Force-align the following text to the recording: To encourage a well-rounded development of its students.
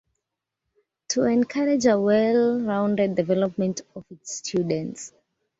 To 1.09 1.25
encourage 1.25 1.85
a 1.85 1.99
well-rounded 1.99 3.13
development 3.13 3.81
of 3.95 4.03
its 4.09 4.35
students. 4.37 5.13